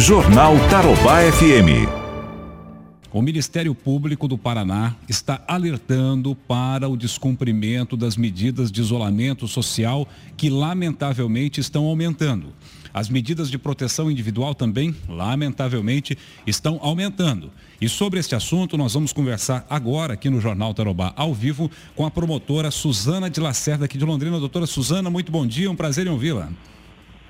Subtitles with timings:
[0.00, 1.86] Jornal Tarobá FM.
[3.12, 10.08] O Ministério Público do Paraná está alertando para o descumprimento das medidas de isolamento social
[10.38, 12.46] que, lamentavelmente, estão aumentando.
[12.94, 17.52] As medidas de proteção individual também, lamentavelmente, estão aumentando.
[17.78, 22.06] E sobre este assunto, nós vamos conversar agora aqui no Jornal Tarobá, ao vivo, com
[22.06, 24.40] a promotora Suzana de Lacerda, aqui de Londrina.
[24.40, 26.48] Doutora Suzana, muito bom dia, um prazer em ouvi-la.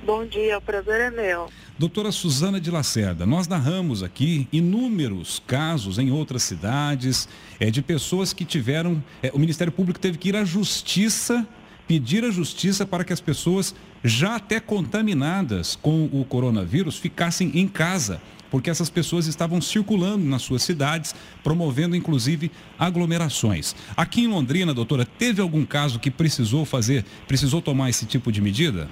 [0.04, 1.50] Bom dia, o prazer é meu.
[1.78, 7.28] Doutora Suzana de Lacerda, nós narramos aqui inúmeros casos em outras cidades
[7.58, 9.02] é, de pessoas que tiveram.
[9.22, 11.46] É, o Ministério Público teve que ir à justiça,
[11.86, 17.68] pedir à justiça para que as pessoas já até contaminadas com o coronavírus ficassem em
[17.68, 21.14] casa, porque essas pessoas estavam circulando nas suas cidades,
[21.44, 23.76] promovendo inclusive aglomerações.
[23.94, 28.40] Aqui em Londrina, doutora, teve algum caso que precisou fazer, precisou tomar esse tipo de
[28.40, 28.88] medida?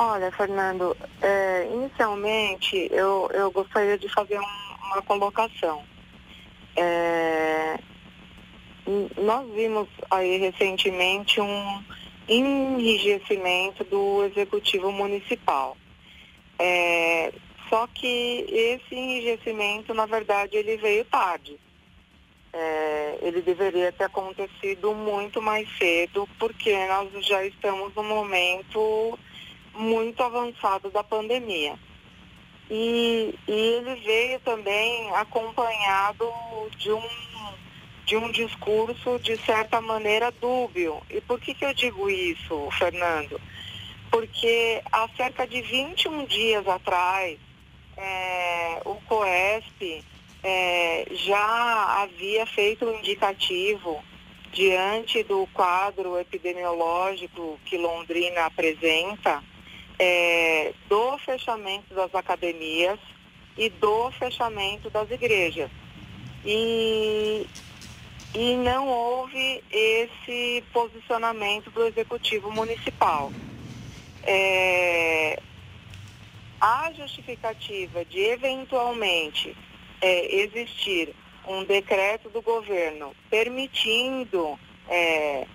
[0.00, 5.82] Olha, Fernando, é, inicialmente eu, eu gostaria de fazer um, uma colocação.
[6.76, 7.80] É,
[9.16, 11.84] nós vimos aí recentemente um
[12.28, 15.76] enrijecimento do executivo municipal.
[16.60, 17.32] É,
[17.68, 21.58] só que esse enrijecimento, na verdade, ele veio tarde.
[22.52, 29.18] É, ele deveria ter acontecido muito mais cedo, porque nós já estamos no momento
[29.78, 31.78] muito avançado da pandemia.
[32.70, 36.30] E, e ele veio também acompanhado
[36.76, 37.08] de um,
[38.04, 41.00] de um discurso, de certa maneira, dúbio.
[41.08, 43.40] E por que, que eu digo isso, Fernando?
[44.10, 47.38] Porque há cerca de 21 dias atrás,
[47.96, 50.04] é, o COESP
[50.42, 54.02] é, já havia feito um indicativo
[54.52, 59.42] diante do quadro epidemiológico que Londrina apresenta,
[59.98, 62.98] é, do fechamento das academias
[63.56, 65.70] e do fechamento das igrejas.
[66.44, 67.46] E,
[68.34, 73.32] e não houve esse posicionamento do executivo municipal.
[74.22, 75.40] É,
[76.60, 79.56] a justificativa de eventualmente
[80.00, 81.14] é, existir
[81.46, 84.58] um decreto do governo permitindo
[84.88, 85.46] é,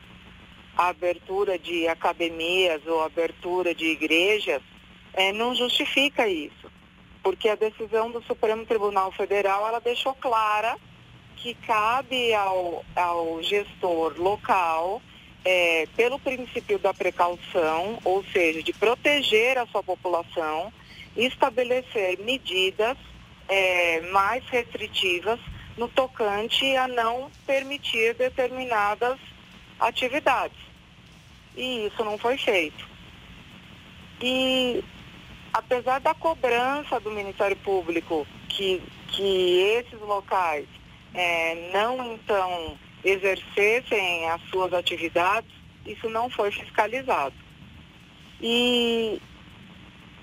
[0.78, 4.61] a abertura de academias ou abertura de igrejas
[5.13, 6.72] é, não justifica isso,
[7.22, 10.78] porque a decisão do Supremo Tribunal Federal ela deixou clara
[11.38, 15.01] que cabe ao, ao gestor local,
[15.45, 20.72] é, pelo princípio da precaução, ou seja, de proteger a sua população,
[21.17, 22.97] estabelecer medidas
[23.50, 25.39] é, mais restritivas
[25.78, 29.19] no tocante a não permitir determinadas
[29.79, 30.57] atividades.
[31.56, 32.88] E isso não foi feito.
[34.22, 34.84] E
[35.53, 40.67] apesar da cobrança do Ministério Público que, que esses locais
[41.13, 45.51] é, não então exercessem as suas atividades,
[45.85, 47.35] isso não foi fiscalizado.
[48.41, 49.22] E,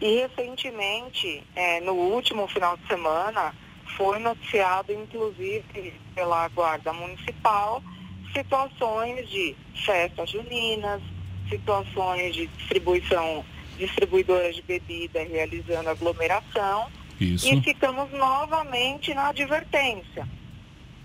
[0.00, 3.54] e recentemente, é, no último final de semana,
[3.96, 7.82] foi noticiado, inclusive pela Guarda Municipal,
[8.32, 11.02] situações de festas juninas,
[11.48, 13.44] situações de distribuição,
[13.78, 16.88] distribuidoras de bebida realizando aglomeração.
[17.20, 17.52] Isso.
[17.52, 20.26] E ficamos novamente na advertência.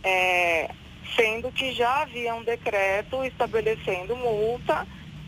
[0.04, 0.70] É,
[1.16, 4.88] sendo que já havia um decreto estabelecendo multa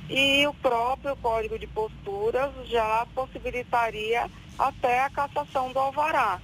[0.09, 6.39] e o próprio Código de Posturas já possibilitaria até a cassação do alvará.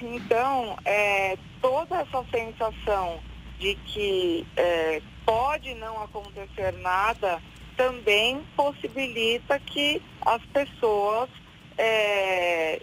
[0.00, 3.18] Então, é, toda essa sensação
[3.58, 7.40] de que é, pode não acontecer nada
[7.76, 11.28] também possibilita que as pessoas
[11.76, 12.80] é,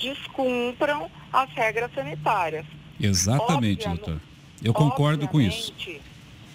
[0.00, 2.64] descumpram as regras sanitárias.
[3.00, 4.20] Exatamente, doutor.
[4.62, 5.74] Eu concordo com isso.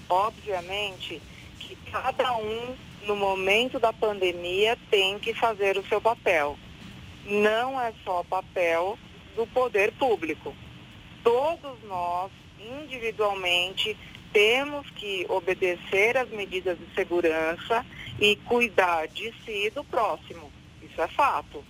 [0.10, 1.22] Obviamente
[1.60, 2.76] que cada um,
[3.08, 6.58] no momento da pandemia, tem que fazer o seu papel.
[7.26, 8.98] Não é só papel
[9.36, 10.54] do poder público.
[11.24, 12.32] Todos nós
[12.82, 13.98] individualmente,
[14.32, 17.86] temos que obedecer às medidas de segurança
[18.20, 20.52] e cuidar de si e do próximo.
[20.82, 21.64] Isso é fato.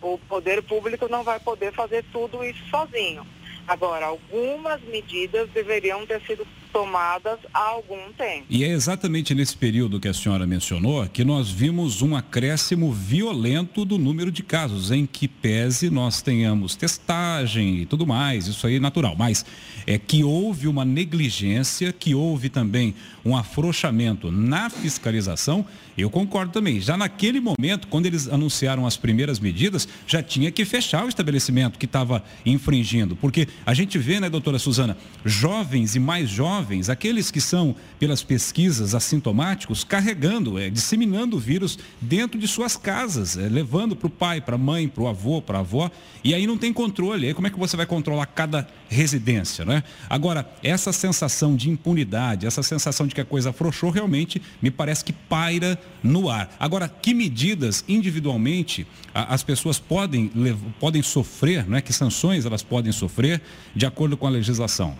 [0.00, 3.26] O poder público não vai poder fazer tudo isso sozinho.
[3.66, 6.46] Agora, algumas medidas deveriam ter sido
[6.78, 8.46] tomadas há algum tempo.
[8.48, 13.84] E é exatamente nesse período que a senhora mencionou que nós vimos um acréscimo violento
[13.84, 18.76] do número de casos, em que pese nós tenhamos testagem e tudo mais, isso aí
[18.76, 19.44] é natural, mas
[19.88, 25.66] é que houve uma negligência, que houve também um afrouxamento na fiscalização,
[25.96, 26.80] eu concordo também.
[26.80, 31.76] Já naquele momento, quando eles anunciaram as primeiras medidas, já tinha que fechar o estabelecimento
[31.76, 37.30] que estava infringindo, porque a gente vê, né, doutora Suzana, jovens e mais jovens, aqueles
[37.30, 43.48] que são, pelas pesquisas, assintomáticos, carregando, é, disseminando o vírus dentro de suas casas, é,
[43.48, 45.90] levando para o pai, para a mãe, para o avô, para a avó,
[46.22, 47.28] e aí não tem controle.
[47.28, 49.82] Aí como é que você vai controlar cada residência, né?
[50.08, 55.04] Agora, essa sensação de impunidade, essa sensação de que a coisa afrouxou, realmente me parece
[55.04, 56.54] que paira no ar.
[56.58, 60.30] Agora, que medidas individualmente as pessoas podem,
[60.78, 61.80] podem sofrer, né?
[61.80, 63.40] que sanções elas podem sofrer
[63.74, 64.96] de acordo com a legislação?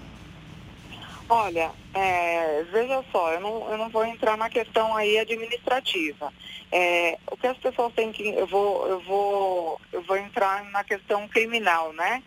[1.31, 6.33] Olha, é, veja só, eu não, eu não vou entrar na questão aí administrativa.
[6.73, 8.29] É, o que as pessoas têm que.
[8.29, 12.23] Eu vou, eu vou, eu vou entrar na questão criminal, né?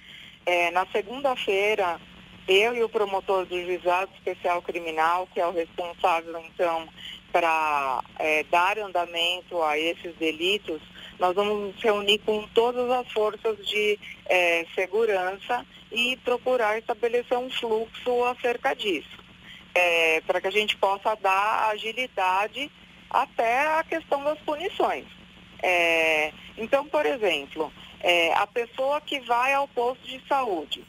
[0.45, 1.99] É, na segunda-feira,
[2.47, 6.87] eu e o promotor do juizado especial criminal, que é o responsável, então,
[7.31, 10.81] para é, dar andamento a esses delitos,
[11.21, 17.47] nós vamos nos reunir com todas as forças de é, segurança e procurar estabelecer um
[17.47, 19.19] fluxo acerca disso,
[19.75, 22.71] é, para que a gente possa dar agilidade
[23.07, 25.05] até a questão das punições.
[25.61, 30.83] É, então, por exemplo, é, a pessoa que vai ao posto de saúde,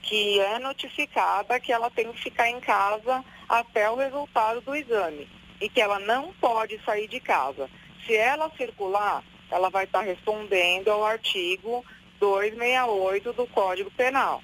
[0.00, 5.28] que é notificada que ela tem que ficar em casa até o resultado do exame
[5.60, 7.68] e que ela não pode sair de casa.
[8.06, 11.84] Se ela circular, ela vai estar respondendo ao artigo
[12.18, 14.42] 268 do Código Penal.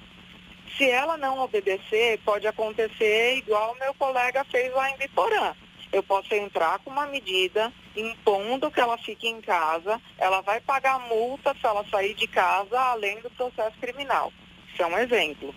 [0.76, 5.54] Se ela não obedecer, pode acontecer igual meu colega fez lá em Biporã.
[5.90, 11.00] Eu posso entrar com uma medida impondo que ela fique em casa, ela vai pagar
[11.08, 14.30] multa se ela sair de casa, além do processo criminal.
[14.70, 15.54] Isso é um exemplo.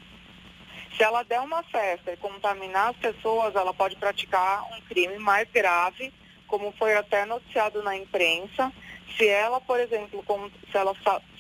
[0.96, 5.50] Se ela der uma festa e contaminar as pessoas, ela pode praticar um crime mais
[5.52, 6.14] grave,
[6.48, 8.72] como foi até noticiado na imprensa,
[9.18, 10.24] se ela, por exemplo,
[10.72, 10.96] se ela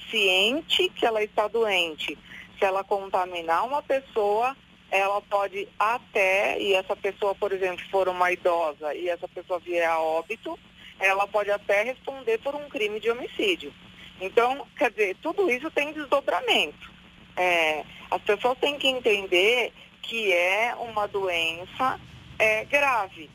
[0.09, 2.18] ciente que ela está doente,
[2.57, 4.56] se ela contaminar uma pessoa,
[4.89, 9.88] ela pode até, e essa pessoa, por exemplo, for uma idosa e essa pessoa vier
[9.88, 10.59] a óbito,
[11.00, 13.74] ela pode até responder por um crime de homicídio.
[14.19, 16.91] Então, quer dizer, tudo isso tem desdobramento.
[17.35, 22.00] É, as pessoas têm que entender que é uma doença
[22.38, 23.29] é, grave.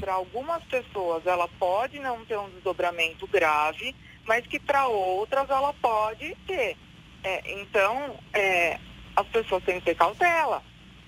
[0.00, 3.94] Para algumas pessoas ela pode não ter um desdobramento grave,
[4.26, 6.76] mas que para outras ela pode ter.
[7.24, 8.78] É, então, é,
[9.14, 10.62] as pessoas têm que ter cautela,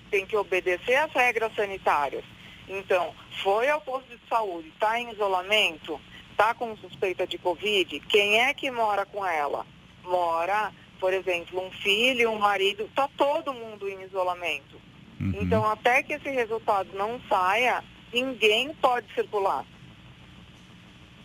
[0.09, 2.23] têm que obedecer às regras sanitárias.
[2.67, 3.13] Então,
[3.43, 5.99] foi ao posto de saúde, está em isolamento,
[6.31, 9.65] está com suspeita de Covid, quem é que mora com ela?
[10.03, 14.81] Mora, por exemplo, um filho, um marido, está todo mundo em isolamento.
[15.19, 15.33] Uhum.
[15.41, 17.83] Então, até que esse resultado não saia,
[18.15, 19.65] ninguém pode circular.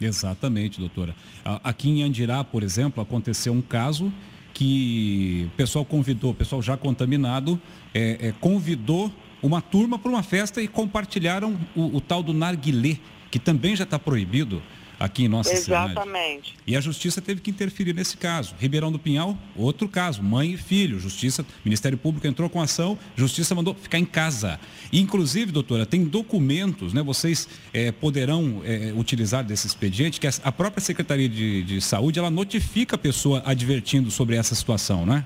[0.01, 1.15] Exatamente, doutora.
[1.63, 4.13] Aqui em Andirá, por exemplo, aconteceu um caso
[4.53, 7.61] que o pessoal convidou, o pessoal já contaminado,
[7.95, 12.99] é, é, convidou uma turma para uma festa e compartilharam o, o tal do narguilé,
[13.31, 14.63] que também já está proibido
[15.01, 15.65] aqui em nossa Exatamente.
[15.65, 15.93] cidade.
[15.93, 16.57] Exatamente.
[16.67, 18.55] E a justiça teve que interferir nesse caso.
[18.61, 21.01] Ribeirão do Pinhal, outro caso, mãe e filho.
[21.01, 24.61] Justiça, Ministério Público entrou com ação, justiça mandou ficar em casa.
[24.93, 27.03] E, inclusive, doutora, tem documentos, né?
[27.03, 32.31] Vocês é, poderão é, utilizar desse expediente, que a própria Secretaria de, de Saúde, ela
[32.31, 35.25] notifica a pessoa advertindo sobre essa situação, né?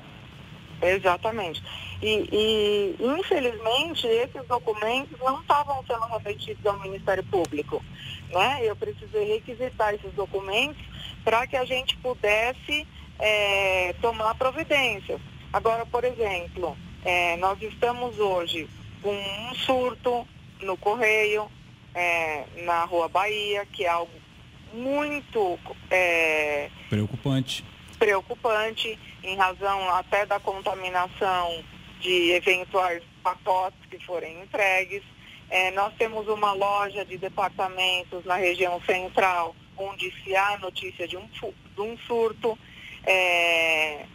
[0.85, 1.63] Exatamente.
[2.03, 7.83] E, e, infelizmente, esses documentos não estavam sendo remetidos ao Ministério Público.
[8.31, 8.61] Né?
[8.63, 10.83] Eu precisei requisitar esses documentos
[11.25, 12.87] para que a gente pudesse
[13.19, 15.21] é, tomar providências.
[15.53, 18.69] Agora, por exemplo, é, nós estamos hoje
[19.01, 20.27] com um surto
[20.61, 21.49] no Correio,
[21.95, 24.13] é, na Rua Bahia, que é algo
[24.73, 25.59] muito
[25.91, 27.65] é, preocupante.
[27.99, 31.65] Preocupante, em razão até da contaminação
[32.01, 35.03] de eventuais pacotes que forem entregues.
[35.51, 41.17] É, nós temos uma loja de departamentos na região central, onde se há notícia de
[41.17, 42.59] um, de um surto.
[43.07, 44.07] É,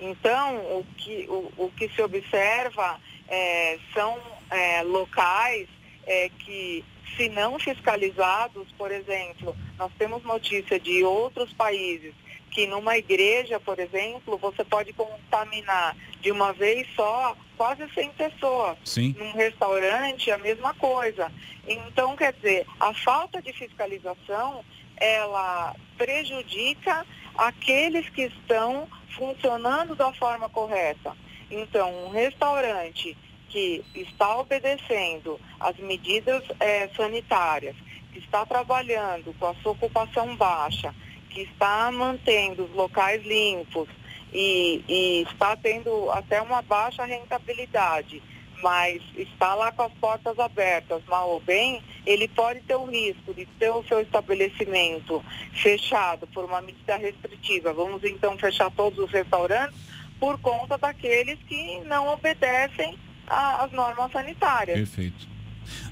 [0.00, 4.18] então, o que, o, o, que se observa é, são
[4.50, 5.68] é, locais
[6.06, 6.84] é, que,
[7.16, 12.14] se não fiscalizados, por exemplo, nós temos notícia de outros países
[12.54, 18.78] que numa igreja, por exemplo, você pode contaminar de uma vez só quase 100 pessoas.
[18.84, 19.14] Sim.
[19.18, 21.30] Num restaurante, a mesma coisa.
[21.66, 24.64] Então, quer dizer, a falta de fiscalização,
[24.96, 27.04] ela prejudica
[27.36, 31.12] aqueles que estão funcionando da forma correta.
[31.50, 33.16] Então, um restaurante
[33.48, 37.74] que está obedecendo as medidas é, sanitárias,
[38.12, 40.94] que está trabalhando com a sua ocupação baixa,
[41.34, 43.88] que está mantendo os locais limpos
[44.32, 48.22] e, e está tendo até uma baixa rentabilidade,
[48.62, 53.34] mas está lá com as portas abertas, mal ou bem, ele pode ter o risco
[53.34, 55.22] de ter o seu estabelecimento
[55.52, 57.72] fechado por uma medida restritiva.
[57.72, 59.76] Vamos então fechar todos os restaurantes
[60.20, 64.78] por conta daqueles que não obedecem às normas sanitárias.
[64.78, 65.34] Perfeito.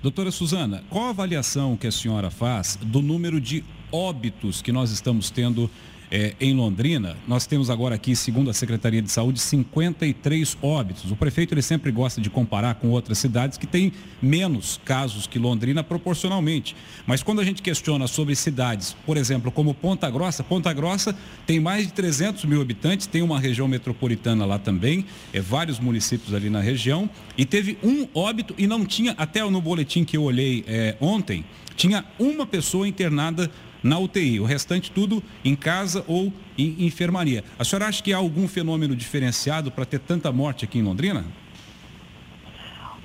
[0.02, 4.90] Doutora Suzana, qual a avaliação que a senhora faz do número de óbitos que nós
[4.90, 5.70] estamos tendo
[6.14, 11.10] é, em Londrina, nós temos agora aqui, segundo a Secretaria de Saúde, 53 óbitos.
[11.10, 15.38] O prefeito ele sempre gosta de comparar com outras cidades que têm menos casos que
[15.38, 16.76] Londrina proporcionalmente.
[17.06, 21.58] Mas quando a gente questiona sobre cidades, por exemplo, como Ponta Grossa, Ponta Grossa tem
[21.58, 26.50] mais de 300 mil habitantes, tem uma região metropolitana lá também, é vários municípios ali
[26.50, 27.08] na região,
[27.38, 31.42] e teve um óbito e não tinha, até no boletim que eu olhei é, ontem,
[31.74, 33.50] tinha uma pessoa internada
[33.82, 37.44] na UTI, o restante tudo em casa ou em enfermaria.
[37.58, 41.24] A senhora acha que há algum fenômeno diferenciado para ter tanta morte aqui em Londrina?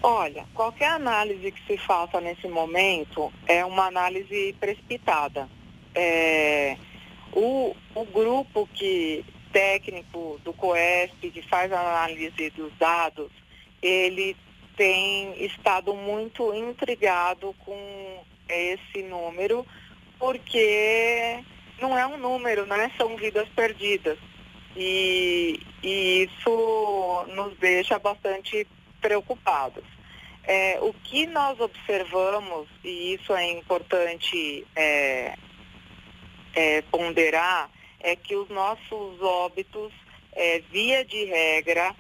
[0.02, 5.50] Olha, qualquer análise que se faça nesse momento é uma análise precipitada.
[5.96, 6.78] É,
[7.34, 13.32] o, o grupo que técnico do COESP que faz a análise dos dados,
[13.82, 14.36] ele
[14.76, 19.66] tem estado muito intrigado com esse número,
[20.20, 21.44] porque
[21.82, 22.92] não é um número, né?
[22.98, 24.18] São vidas perdidas.
[24.76, 28.68] E, e isso nos deixa bastante
[29.02, 29.84] preocupados.
[30.44, 35.36] É, o que nós observamos, e isso é importante é,
[36.56, 37.70] é, ponderar,
[38.00, 39.92] é que os nossos óbitos,
[40.32, 41.94] é, via de regra,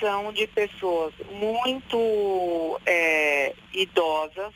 [0.00, 4.52] são de pessoas muito é, idosas,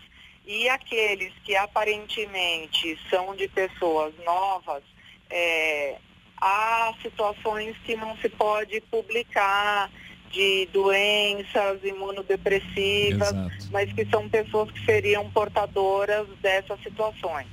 [0.49, 4.83] e aqueles que aparentemente são de pessoas novas,
[5.29, 5.99] é,
[6.39, 9.91] há situações que não se pode publicar
[10.31, 13.69] de doenças imunodepressivas, Exato.
[13.71, 17.47] mas que são pessoas que seriam portadoras dessas situações.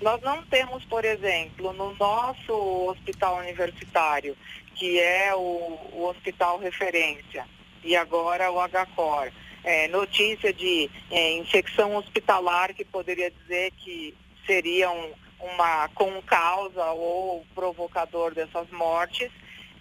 [0.00, 2.52] Nós não temos, por exemplo, no nosso
[2.88, 4.34] hospital universitário,
[4.74, 7.44] que é o, o hospital referência,
[7.84, 9.30] e agora o HCOR,
[9.68, 14.14] é, notícia de é, infecção hospitalar que poderia dizer que
[14.46, 19.30] seria um, uma concausa ou provocador dessas mortes.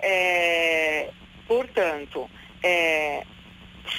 [0.02, 1.10] É,
[1.48, 2.30] portanto,
[2.62, 3.24] é,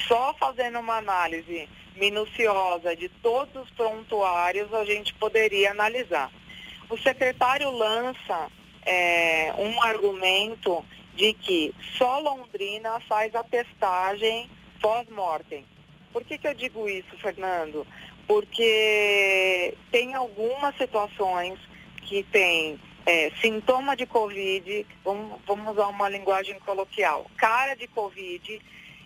[0.07, 1.67] só fazendo uma análise
[1.97, 6.31] minuciosa de todos os prontuários a gente poderia analisar.
[6.91, 8.53] O secretário lança
[8.85, 14.51] é, um argumento de que só Londrina faz a testagem
[14.83, 15.65] pós-mortem.
[16.13, 17.87] Por que, que eu digo isso, Fernando?
[18.27, 21.59] Porque tem algumas situações
[22.03, 28.61] que tem é, sintoma de Covid, vamos, vamos, usar uma linguagem coloquial, cara de Covid,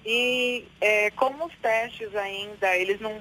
[0.04, 3.21] e é, como os testes ainda, eles não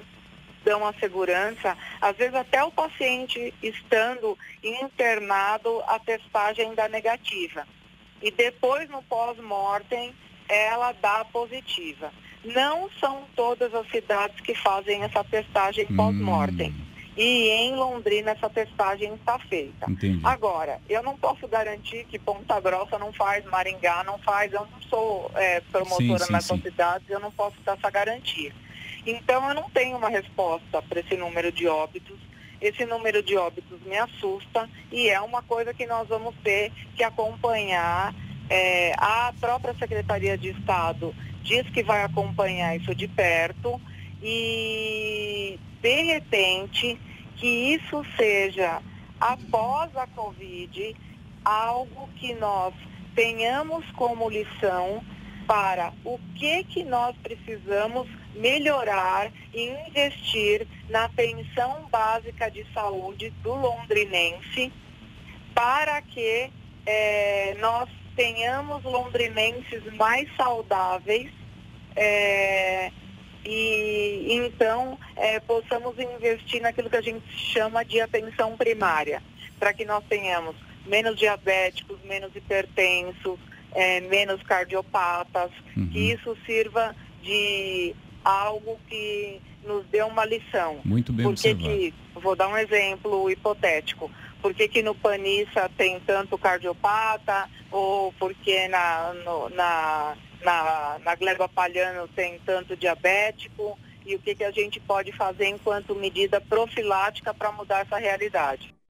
[0.64, 7.66] dão a segurança, às vezes até o paciente estando internado, a testagem ainda negativa.
[8.20, 10.14] E depois no pós-mortem,
[10.48, 12.12] ela dá positiva.
[12.44, 16.70] Não são todas as cidades que fazem essa testagem pós-mortem.
[16.70, 16.92] Hum.
[17.16, 19.90] E em Londrina essa testagem está feita.
[19.90, 20.20] Entendi.
[20.24, 24.80] Agora, eu não posso garantir que Ponta Grossa não faz, Maringá não faz, eu não
[24.88, 28.52] sou é, promotora sim, nessas cidades, eu não posso dar essa garantia.
[29.06, 32.18] Então eu não tenho uma resposta para esse número de óbitos.
[32.60, 37.02] Esse número de óbitos me assusta e é uma coisa que nós vamos ter que
[37.02, 38.14] acompanhar.
[38.48, 43.80] É, a própria Secretaria de Estado diz que vai acompanhar isso de perto
[44.22, 46.98] e, de repente,
[47.36, 48.80] que isso seja,
[49.20, 50.96] após a Covid,
[51.44, 52.72] algo que nós
[53.14, 55.02] tenhamos como lição
[55.46, 63.54] para o que, que nós precisamos melhorar e investir na pensão básica de saúde do
[63.54, 64.72] londrinense
[65.54, 66.50] para que
[66.86, 71.30] é, nós tenhamos londrinenses mais saudáveis
[71.96, 72.90] é,
[73.44, 79.22] e então é, possamos investir naquilo que a gente chama de atenção primária,
[79.58, 83.38] para que nós tenhamos menos diabéticos, menos hipertensos,
[83.74, 85.88] é, menos cardiopatas, uhum.
[85.88, 90.80] que isso sirva de algo que nos dê uma lição.
[90.84, 94.10] Muito bem Porque que, vou dar um exemplo hipotético.
[94.42, 101.14] Por que, que no Panissa tem tanto cardiopata ou porque na, no, na, na, na
[101.14, 103.78] Gleba Palhano tem tanto diabético?
[104.04, 108.74] E o que, que a gente pode fazer enquanto medida profilática para mudar essa realidade?